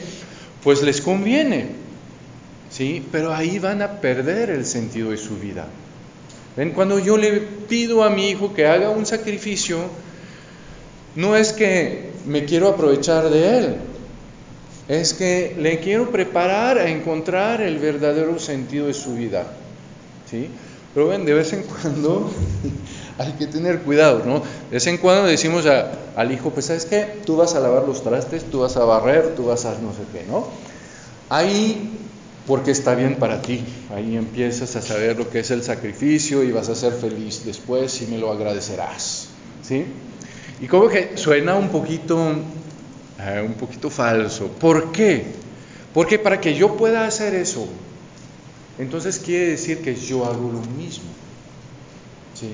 pues 0.64 0.82
les 0.82 1.00
conviene. 1.00 1.66
¿Sí? 2.72 3.06
Pero 3.12 3.32
ahí 3.32 3.60
van 3.60 3.82
a 3.82 4.00
perder 4.00 4.50
el 4.50 4.66
sentido 4.66 5.12
de 5.12 5.16
su 5.16 5.36
vida. 5.36 5.68
¿Ven? 6.56 6.72
Cuando 6.72 6.98
yo 6.98 7.16
le 7.16 7.40
pido 7.68 8.02
a 8.02 8.10
mi 8.10 8.28
hijo 8.28 8.52
que 8.52 8.66
haga 8.66 8.90
un 8.90 9.06
sacrificio, 9.06 9.78
no 11.14 11.36
es 11.36 11.52
que 11.52 12.10
me 12.26 12.46
quiero 12.46 12.66
aprovechar 12.66 13.30
de 13.30 13.58
él, 13.58 13.76
es 14.88 15.14
que 15.14 15.54
le 15.56 15.78
quiero 15.78 16.10
preparar 16.10 16.78
a 16.78 16.90
encontrar 16.90 17.60
el 17.60 17.78
verdadero 17.78 18.40
sentido 18.40 18.88
de 18.88 18.94
su 18.94 19.14
vida. 19.14 19.46
¿Sí? 20.30 20.50
Pero 20.94 21.08
ven, 21.08 21.24
de 21.24 21.34
vez 21.34 21.52
en 21.52 21.62
cuando 21.62 22.30
hay 23.18 23.32
que 23.32 23.46
tener 23.46 23.80
cuidado, 23.80 24.22
¿no? 24.24 24.40
De 24.40 24.72
vez 24.72 24.86
en 24.86 24.96
cuando 24.98 25.26
decimos 25.26 25.64
al 25.66 26.32
hijo, 26.32 26.50
pues 26.50 26.66
sabes 26.66 26.86
qué, 26.86 27.20
tú 27.24 27.36
vas 27.36 27.54
a 27.54 27.60
lavar 27.60 27.86
los 27.86 28.02
trastes, 28.02 28.44
tú 28.44 28.60
vas 28.60 28.76
a 28.76 28.84
barrer, 28.84 29.34
tú 29.36 29.46
vas 29.46 29.64
a 29.64 29.72
no 29.78 29.92
sé 29.92 30.02
qué, 30.12 30.24
¿no? 30.26 30.48
Ahí, 31.28 31.90
porque 32.46 32.70
está 32.70 32.94
bien 32.94 33.16
para 33.16 33.42
ti, 33.42 33.62
ahí 33.94 34.16
empiezas 34.16 34.74
a 34.76 34.82
saber 34.82 35.18
lo 35.18 35.28
que 35.28 35.40
es 35.40 35.50
el 35.50 35.62
sacrificio 35.62 36.42
y 36.42 36.52
vas 36.52 36.68
a 36.68 36.74
ser 36.74 36.94
feliz 36.94 37.44
después 37.44 38.00
y 38.02 38.06
me 38.06 38.18
lo 38.18 38.32
agradecerás, 38.32 39.28
¿sí? 39.62 39.84
Y 40.60 40.66
como 40.66 40.88
que 40.88 41.16
suena 41.16 41.54
un 41.54 41.68
poquito, 41.68 42.18
eh, 43.20 43.44
un 43.46 43.54
poquito 43.54 43.90
falso. 43.90 44.48
¿Por 44.48 44.90
qué? 44.90 45.26
Porque 45.94 46.18
para 46.18 46.40
que 46.40 46.54
yo 46.54 46.76
pueda 46.76 47.06
hacer 47.06 47.34
eso, 47.34 47.68
entonces 48.78 49.18
quiere 49.18 49.50
decir 49.50 49.78
que 49.78 49.94
yo 49.94 50.24
hago 50.24 50.52
lo 50.52 50.60
mismo. 50.76 51.08
¿sí? 52.34 52.48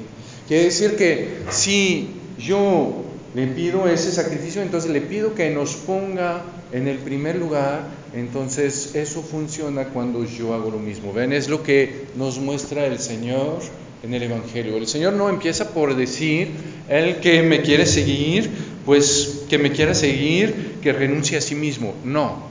Quiere 0.49 0.65
decir 0.65 0.97
que 0.97 1.39
si 1.51 2.09
yo 2.39 3.05
le 3.35 3.47
pido 3.49 3.89
ese 3.89 4.13
sacrificio, 4.13 4.63
entonces 4.63 4.91
le 4.91 5.01
pido 5.01 5.35
que 5.35 5.51
nos 5.51 5.75
ponga 5.75 6.43
en 6.73 6.89
el 6.89 6.99
primer 6.99 7.37
lugar, 7.37 7.89
entonces 8.15 8.95
eso 8.95 9.23
funciona 9.23 9.85
cuando 9.87 10.25
yo 10.25 10.55
hago 10.55 10.71
lo 10.71 10.79
mismo. 10.79 11.13
¿Ven? 11.13 11.33
Es 11.33 11.49
lo 11.49 11.63
que 11.63 12.07
nos 12.17 12.39
muestra 12.39 12.87
el 12.87 12.99
Señor 12.99 13.61
en 14.03 14.15
el 14.15 14.23
Evangelio. 14.23 14.77
El 14.77 14.87
Señor 14.87 15.15
no 15.15 15.29
empieza 15.29 15.71
por 15.71 15.97
decir, 15.97 16.51
el 16.89 17.21
que 17.21 17.43
me 17.43 17.63
quiere 17.63 17.87
seguir, 17.87 18.51
pues 18.85 19.45
que 19.49 19.59
me 19.59 19.73
quiera 19.73 19.95
seguir, 19.95 20.77
que 20.83 20.93
renuncie 20.93 21.39
a 21.39 21.41
sí 21.41 21.55
mismo. 21.55 21.95
No. 22.05 22.43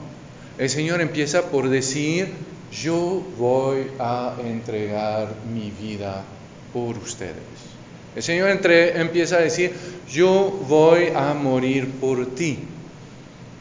El 0.58 0.68
Señor 0.68 1.00
empieza 1.00 1.50
por 1.50 1.68
decir, 1.68 2.28
yo 2.72 3.22
voy 3.38 3.86
a 3.98 4.36
entregar 4.44 5.34
mi 5.52 5.70
vida 5.70 6.24
por 6.72 6.98
ustedes. 6.98 7.74
El 8.16 8.22
Señor 8.22 8.50
entre, 8.50 9.00
empieza 9.00 9.36
a 9.36 9.40
decir, 9.40 9.72
yo 10.10 10.50
voy 10.68 11.08
a 11.14 11.34
morir 11.34 11.90
por 12.00 12.34
ti. 12.34 12.58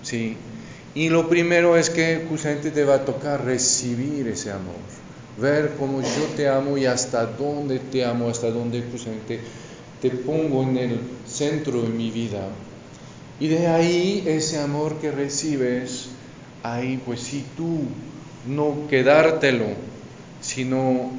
¿Sí? 0.04 0.38
Y 0.96 1.10
lo 1.10 1.28
primero 1.28 1.76
es 1.76 1.90
que 1.90 2.26
justamente 2.30 2.70
te 2.70 2.84
va 2.84 2.96
a 2.96 3.06
tocar 3.06 3.44
recibir 3.44 4.28
ese 4.28 4.52
amor, 4.52 4.76
ver 5.40 5.74
cómo 5.80 6.02
yo 6.02 6.26
te 6.36 6.48
amo 6.48 6.78
y 6.78 6.86
hasta 6.86 7.26
dónde 7.26 7.80
te 7.80 8.06
amo, 8.06 8.30
hasta 8.30 8.52
dónde 8.52 8.84
justamente 8.92 9.40
te 10.02 10.12
pongo 10.12 10.62
en 10.62 10.78
el 10.78 11.00
centro 11.26 11.82
de 11.82 11.90
mi 11.90 12.12
vida. 12.12 12.48
Y 13.40 13.48
de 13.48 13.66
ahí 13.66 14.24
ese 14.28 14.60
amor 14.60 15.00
que 15.00 15.10
recibes, 15.10 16.10
ahí 16.62 17.02
pues 17.04 17.22
si 17.22 17.44
tú 17.58 17.86
no 18.48 18.88
quedártelo, 18.90 19.68
sino 20.42 21.12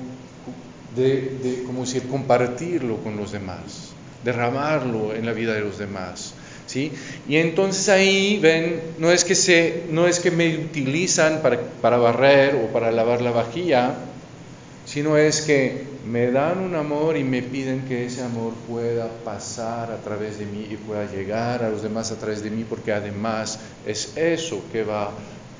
de, 0.96 1.62
como 1.66 1.82
decir, 1.82 2.06
compartirlo 2.08 2.98
con 2.98 3.16
los 3.16 3.32
demás, 3.32 3.90
derramarlo 4.22 5.14
en 5.14 5.26
la 5.26 5.32
vida 5.32 5.54
de 5.54 5.60
los 5.60 5.78
demás. 5.78 6.34
¿sí? 6.66 6.92
Y 7.28 7.36
entonces 7.36 7.88
ahí 7.88 8.38
ven, 8.40 8.80
no 8.98 9.10
es 9.10 9.24
que, 9.24 9.34
se, 9.34 9.84
no 9.90 10.06
es 10.06 10.20
que 10.20 10.30
me 10.30 10.56
utilizan 10.56 11.40
para, 11.42 11.60
para 11.60 11.96
barrer 11.96 12.54
o 12.56 12.72
para 12.72 12.90
lavar 12.92 13.22
la 13.22 13.30
vajilla, 13.30 13.94
sino 14.86 15.16
es 15.16 15.40
que 15.40 15.94
me 16.06 16.30
dan 16.30 16.58
un 16.58 16.74
amor 16.74 17.16
y 17.16 17.24
me 17.24 17.42
piden 17.42 17.86
que 17.86 18.04
ese 18.04 18.22
amor 18.22 18.52
pueda 18.68 19.08
pasar 19.24 19.90
a 19.90 19.96
través 19.96 20.38
de 20.38 20.44
mí 20.44 20.66
y 20.70 20.76
pueda 20.76 21.10
llegar 21.10 21.64
a 21.64 21.70
los 21.70 21.82
demás 21.82 22.12
a 22.12 22.16
través 22.16 22.42
de 22.42 22.50
mí, 22.50 22.64
porque 22.68 22.92
además 22.92 23.58
es 23.86 24.16
eso 24.16 24.62
que 24.70 24.84
va 24.84 25.10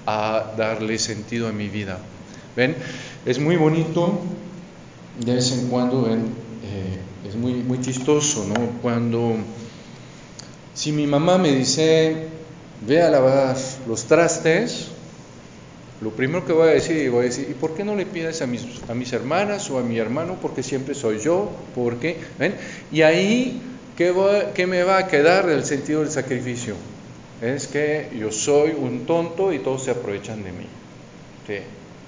a 0.07 0.55
darle 0.57 0.99
sentido 0.99 1.49
a 1.49 1.53
mi 1.53 1.69
vida. 1.69 1.99
¿Ven? 2.57 2.77
Es 3.27 3.39
muy 3.39 3.57
bonito, 3.57 4.21
de 5.25 5.35
vez 5.35 5.53
en 5.53 5.69
cuando, 5.69 6.03
ven, 6.03 6.21
eh, 6.63 7.29
es 7.29 7.37
muy, 7.37 7.55
muy 7.55 7.81
chistoso, 7.81 8.47
¿no? 8.47 8.81
Cuando, 8.83 9.37
si 10.75 10.93
mi 10.93 11.07
mamá 11.07 11.39
me 11.39 11.53
dice, 11.53 12.29
ve 12.87 13.03
a 13.03 13.11
lavar 13.11 13.57
los 13.89 14.05
trastes, 14.05 14.89
lo 16.01 16.11
primero 16.11 16.45
que 16.45 16.53
voy 16.53 16.69
a 16.69 16.73
decir, 16.73 17.11
voy 17.11 17.23
a 17.23 17.29
decir, 17.29 17.49
¿y 17.51 17.55
por 17.55 17.75
qué 17.75 17.85
no 17.85 17.97
le 17.97 18.05
pides 18.05 18.43
a 18.43 18.47
mis, 18.47 18.63
a 18.89 18.95
mis 18.95 19.13
hermanas 19.13 19.71
o 19.71 19.79
a 19.79 19.83
mi 19.83 19.99
hermano? 19.99 20.37
Porque 20.41 20.63
siempre 20.63 20.95
soy 20.95 21.19
yo, 21.19 21.51
porque, 21.75 22.19
¿ven? 22.39 22.55
Y 22.93 23.03
ahí 23.03 23.61
¿qué, 23.97 24.67
me 24.67 24.83
va 24.83 24.99
a 24.99 25.07
quedar 25.07 25.47
del 25.47 25.65
sentido 25.65 26.01
del 26.01 26.11
sacrificio? 26.11 26.75
Es 27.41 27.67
que 27.67 28.11
yo 28.19 28.31
soy 28.31 28.73
un 28.73 29.07
tonto 29.07 29.53
y 29.53 29.59
todos 29.59 29.85
se 29.85 29.91
aprovechan 29.91 30.43
de 30.45 30.53
mí. 30.53 30.67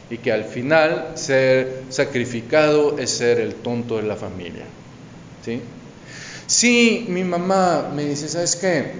Y 0.09 0.19
que 0.19 0.33
al 0.33 0.45
final 0.45 1.13
ser 1.15 1.85
sacrificado 1.89 2.99
es 2.99 3.11
ser 3.11 3.41
el 3.41 3.57
tonto 3.57 3.97
de 3.97 4.05
la 4.05 4.17
familia. 4.17 4.65
¿sí? 5.45 5.61
Si 6.47 7.07
mi 7.09 7.25
mamá 7.25 7.91
me 7.95 8.05
dice, 8.05 8.29
¿sabes 8.29 8.57
qué? 8.57 8.93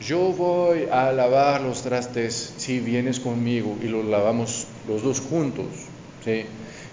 Yo 0.00 0.18
voy 0.32 0.88
a 0.90 1.10
lavar 1.12 1.62
los 1.62 1.82
trastes 1.82 2.54
si 2.56 2.80
vienes 2.80 3.18
conmigo 3.18 3.76
y 3.82 3.86
los 3.86 4.04
lavamos 4.04 4.66
los 4.86 5.02
dos 5.02 5.20
juntos. 5.20 5.66
¿sí? 6.24 6.44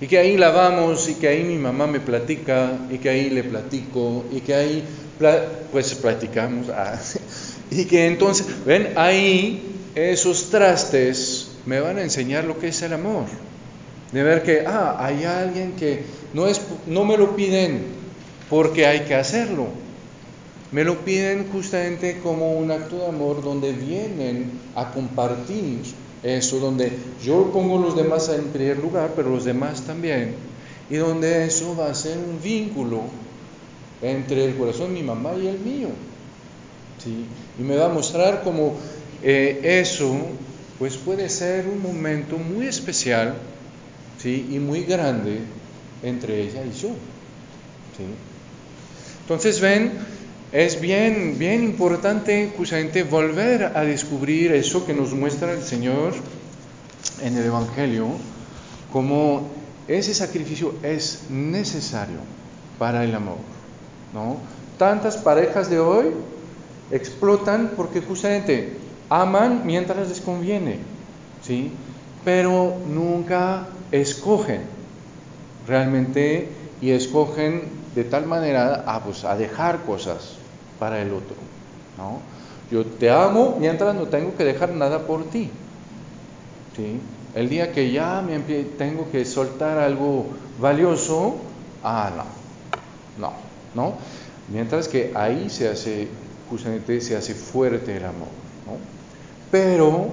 Y 0.01 0.07
que 0.07 0.17
ahí 0.17 0.37
lavamos 0.37 1.09
y 1.09 1.15
que 1.15 1.27
ahí 1.27 1.43
mi 1.43 1.57
mamá 1.57 1.85
me 1.85 1.99
platica 1.99 2.77
y 2.89 2.97
que 2.99 3.09
ahí 3.09 3.29
le 3.29 3.43
platico 3.43 4.25
y 4.31 4.39
que 4.39 4.53
ahí 4.53 4.83
pues 5.71 5.93
platicamos. 5.95 6.67
Ah, 6.75 6.97
y 7.71 7.85
que 7.85 8.07
entonces, 8.07 8.47
ven, 8.65 8.93
ahí 8.95 9.77
esos 9.95 10.49
trastes 10.49 11.51
me 11.65 11.79
van 11.79 11.97
a 11.97 12.03
enseñar 12.03 12.45
lo 12.45 12.57
que 12.57 12.69
es 12.69 12.81
el 12.81 12.93
amor. 12.93 13.25
De 14.11 14.23
ver 14.23 14.43
que, 14.43 14.63
ah, 14.65 14.97
hay 14.99 15.23
alguien 15.23 15.73
que 15.73 16.03
no, 16.33 16.47
es, 16.47 16.61
no 16.87 17.05
me 17.05 17.17
lo 17.17 17.35
piden 17.35 17.83
porque 18.49 18.85
hay 18.85 19.01
que 19.01 19.15
hacerlo. 19.15 19.67
Me 20.71 20.83
lo 20.83 20.99
piden 20.99 21.47
justamente 21.51 22.19
como 22.21 22.53
un 22.53 22.71
acto 22.71 22.97
de 22.97 23.07
amor 23.07 23.43
donde 23.43 23.71
vienen 23.71 24.51
a 24.75 24.91
compartir 24.91 25.81
eso, 26.23 26.59
donde 26.59 26.91
yo 27.23 27.51
pongo 27.51 27.79
los 27.79 27.95
demás 27.95 28.29
en 28.29 28.45
primer 28.45 28.77
lugar, 28.77 29.13
pero 29.15 29.29
los 29.29 29.45
demás 29.45 29.81
también, 29.81 30.35
y 30.89 30.95
donde 30.95 31.45
eso 31.45 31.75
va 31.75 31.89
a 31.89 31.95
ser 31.95 32.17
un 32.17 32.41
vínculo 32.43 33.03
entre 34.01 34.45
el 34.45 34.55
corazón 34.55 34.93
de 34.93 35.01
mi 35.01 35.03
mamá 35.03 35.31
y 35.41 35.47
el 35.47 35.59
mío. 35.59 35.89
¿Sí? 37.03 37.25
Y 37.57 37.63
me 37.63 37.75
va 37.75 37.85
a 37.85 37.89
mostrar 37.89 38.41
cómo 38.43 38.75
eh, 39.23 39.59
eso 39.63 40.15
pues 40.77 40.95
puede 40.95 41.27
ser 41.29 41.67
un 41.67 41.81
momento 41.81 42.37
muy 42.37 42.67
especial 42.67 43.35
¿sí? 44.17 44.47
y 44.51 44.59
muy 44.59 44.83
grande 44.83 45.39
entre 46.01 46.41
ella 46.41 46.63
y 46.63 46.71
yo. 46.71 46.89
¿sí? 47.97 48.05
Entonces 49.21 49.59
ven, 49.59 49.91
es 50.51 50.79
bien, 50.79 51.35
bien 51.37 51.63
importante 51.63 52.51
justamente 52.57 53.03
volver 53.03 53.73
a 53.75 53.81
descubrir 53.81 54.53
eso 54.53 54.85
que 54.85 54.93
nos 54.93 55.13
muestra 55.13 55.51
el 55.51 55.61
Señor 55.61 56.13
en 57.21 57.37
el 57.37 57.45
Evangelio, 57.45 58.07
como 58.91 59.49
ese 59.87 60.13
sacrificio 60.13 60.75
es 60.81 61.23
necesario 61.29 62.17
para 62.77 63.03
el 63.03 63.13
amor. 63.13 63.37
¿no? 64.13 64.37
Tantas 64.77 65.17
parejas 65.17 65.69
de 65.69 65.79
hoy 65.79 66.13
explotan 66.91 67.73
porque 67.75 68.01
justamente 68.01 68.77
aman 69.09 69.61
mientras 69.65 70.09
les 70.09 70.21
conviene, 70.21 70.79
¿sí? 71.41 71.71
pero 72.23 72.75
nunca 72.87 73.67
escogen 73.91 74.61
realmente 75.67 76.49
y 76.81 76.91
escogen 76.91 77.63
de 77.95 78.03
tal 78.03 78.25
manera 78.25 78.83
a, 78.85 79.03
pues, 79.03 79.23
a 79.23 79.35
dejar 79.35 79.83
cosas 79.83 80.35
para 80.79 81.01
el 81.01 81.11
otro. 81.13 81.35
¿no? 81.97 82.19
Yo 82.71 82.85
te 82.85 83.09
amo 83.09 83.57
mientras 83.59 83.95
no 83.95 84.07
tengo 84.07 84.35
que 84.35 84.43
dejar 84.43 84.71
nada 84.71 84.99
por 85.07 85.29
ti. 85.29 85.49
¿sí? 86.75 86.99
El 87.35 87.49
día 87.49 87.71
que 87.71 87.91
ya 87.91 88.21
me 88.21 88.39
tengo 88.63 89.09
que 89.11 89.25
soltar 89.25 89.77
algo 89.77 90.25
valioso, 90.59 91.35
ah, 91.83 92.11
no, 93.17 93.27
no, 93.27 93.33
¿no? 93.75 93.93
Mientras 94.51 94.87
que 94.87 95.11
ahí 95.15 95.49
se 95.49 95.67
hace, 95.67 96.07
justamente 96.49 97.01
se 97.01 97.15
hace 97.15 97.33
fuerte 97.33 97.97
el 97.97 98.05
amor, 98.05 98.29
¿no? 98.65 98.77
Pero 99.51 100.07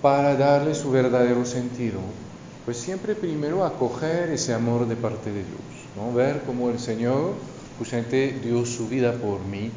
para 0.00 0.36
darle 0.36 0.74
su 0.74 0.90
verdadero 0.90 1.44
sentido, 1.44 2.00
pues 2.64 2.76
siempre 2.76 3.14
primero 3.14 3.64
acoger 3.64 4.30
ese 4.30 4.54
amor 4.54 4.86
de 4.86 4.96
parte 4.96 5.30
de 5.30 5.40
Dios, 5.44 5.96
¿no? 5.96 6.12
Ver 6.14 6.42
cómo 6.46 6.70
el 6.70 6.78
Señor 6.78 7.34
justamente 7.78 8.38
dio 8.42 8.64
su 8.64 8.88
vida 8.88 9.12
por 9.12 9.40
mí 9.40 9.70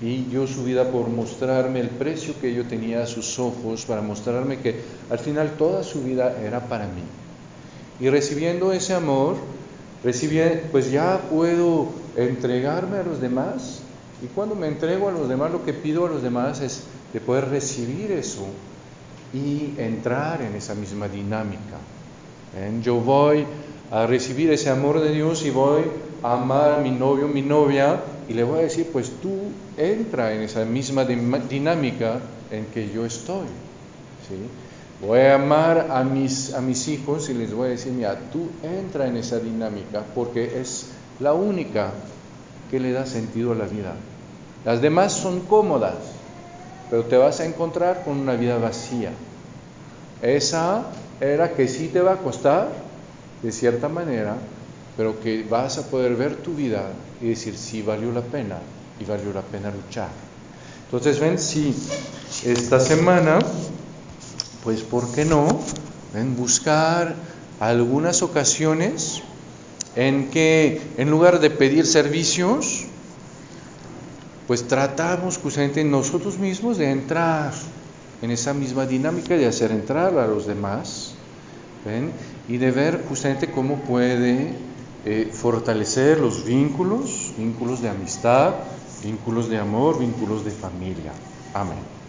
y 0.00 0.24
dio 0.24 0.46
su 0.46 0.64
vida 0.64 0.90
por 0.90 1.08
mostrarme 1.08 1.80
el 1.80 1.88
precio 1.88 2.34
que 2.40 2.52
yo 2.52 2.66
tenía 2.66 3.04
a 3.04 3.06
sus 3.06 3.38
ojos, 3.38 3.84
para 3.84 4.02
mostrarme 4.02 4.58
que 4.58 4.80
al 5.08 5.18
final 5.18 5.52
toda 5.56 5.84
su 5.84 6.02
vida 6.02 6.36
era 6.42 6.68
para 6.68 6.86
mí. 6.86 7.02
Y 8.00 8.08
recibiendo 8.08 8.72
ese 8.72 8.92
amor, 8.92 9.36
pues 10.02 10.90
ya 10.90 11.20
puedo 11.30 11.88
entregarme 12.16 12.98
a 12.98 13.02
los 13.04 13.20
demás. 13.20 13.80
Y 14.22 14.26
cuando 14.26 14.54
me 14.54 14.68
entrego 14.68 15.08
a 15.08 15.12
los 15.12 15.28
demás, 15.28 15.50
lo 15.50 15.64
que 15.64 15.72
pido 15.72 16.06
a 16.06 16.08
los 16.08 16.22
demás 16.22 16.60
es 16.60 16.84
de 17.12 17.20
poder 17.20 17.48
recibir 17.48 18.12
eso 18.12 18.46
y 19.32 19.74
entrar 19.78 20.42
en 20.42 20.54
esa 20.54 20.74
misma 20.74 21.08
dinámica. 21.08 21.78
Yo 22.82 22.96
voy 22.96 23.46
a 23.90 24.06
recibir 24.06 24.50
ese 24.50 24.70
amor 24.70 25.00
de 25.00 25.12
Dios 25.12 25.44
y 25.44 25.50
voy 25.50 25.82
a 26.22 26.34
amar 26.34 26.72
a 26.72 26.78
mi 26.78 26.90
novio, 26.90 27.26
mi 27.26 27.42
novia, 27.42 28.00
y 28.28 28.32
le 28.32 28.44
voy 28.44 28.60
a 28.60 28.62
decir, 28.62 28.88
pues 28.92 29.10
tú 29.20 29.36
entra 29.76 30.32
en 30.32 30.42
esa 30.42 30.64
misma 30.64 31.04
dinámica 31.04 32.20
en 32.50 32.66
que 32.66 32.90
yo 32.90 33.04
estoy. 33.04 33.46
¿sí? 34.28 34.36
Voy 35.06 35.20
a 35.20 35.34
amar 35.34 35.88
a 35.90 36.02
mis, 36.04 36.54
a 36.54 36.60
mis 36.60 36.88
hijos 36.88 37.28
y 37.28 37.34
les 37.34 37.52
voy 37.52 37.66
a 37.66 37.70
decir, 37.70 37.92
mira, 37.92 38.18
tú 38.32 38.48
entra 38.62 39.06
en 39.06 39.16
esa 39.16 39.38
dinámica 39.38 40.02
porque 40.14 40.60
es 40.60 40.86
la 41.20 41.34
única 41.34 41.92
que 42.74 42.80
le 42.80 42.90
da 42.90 43.06
sentido 43.06 43.52
a 43.52 43.54
la 43.54 43.66
vida. 43.66 43.94
Las 44.64 44.80
demás 44.82 45.12
son 45.12 45.42
cómodas, 45.42 45.94
pero 46.90 47.04
te 47.04 47.16
vas 47.16 47.38
a 47.38 47.44
encontrar 47.44 48.02
con 48.02 48.18
una 48.18 48.34
vida 48.34 48.58
vacía. 48.58 49.12
Esa 50.20 50.82
era 51.20 51.54
que 51.54 51.68
sí 51.68 51.86
te 51.86 52.00
va 52.00 52.14
a 52.14 52.16
costar, 52.16 52.72
de 53.44 53.52
cierta 53.52 53.88
manera, 53.88 54.34
pero 54.96 55.20
que 55.20 55.44
vas 55.44 55.78
a 55.78 55.88
poder 55.88 56.16
ver 56.16 56.34
tu 56.34 56.52
vida 56.54 56.88
y 57.20 57.28
decir, 57.28 57.56
sí, 57.56 57.80
valió 57.80 58.10
la 58.10 58.22
pena 58.22 58.58
y 58.98 59.04
valió 59.04 59.32
la 59.32 59.42
pena 59.42 59.70
luchar. 59.70 60.08
Entonces, 60.86 61.20
ven, 61.20 61.38
si 61.38 61.72
esta 62.44 62.80
semana, 62.80 63.38
pues, 64.64 64.80
¿por 64.80 65.12
qué 65.12 65.24
no? 65.24 65.46
Ven, 66.12 66.34
buscar 66.34 67.14
algunas 67.60 68.22
ocasiones 68.22 69.22
en 69.96 70.30
que 70.30 70.80
en 70.98 71.10
lugar 71.10 71.40
de 71.40 71.50
pedir 71.50 71.86
servicios, 71.86 72.86
pues 74.46 74.66
tratamos 74.66 75.38
justamente 75.38 75.84
nosotros 75.84 76.38
mismos 76.38 76.78
de 76.78 76.90
entrar 76.90 77.52
en 78.22 78.30
esa 78.30 78.54
misma 78.54 78.86
dinámica 78.86 79.36
de 79.36 79.46
hacer 79.46 79.70
entrar 79.70 80.18
a 80.18 80.26
los 80.26 80.46
demás 80.46 81.14
¿ven? 81.84 82.10
y 82.48 82.56
de 82.56 82.70
ver 82.70 83.04
justamente 83.08 83.50
cómo 83.50 83.76
puede 83.76 84.52
eh, 85.04 85.30
fortalecer 85.32 86.20
los 86.20 86.44
vínculos, 86.44 87.32
vínculos 87.36 87.82
de 87.82 87.90
amistad, 87.90 88.54
vínculos 89.02 89.48
de 89.48 89.58
amor, 89.58 89.98
vínculos 89.98 90.44
de 90.44 90.50
familia. 90.50 91.12
Amén. 91.52 92.03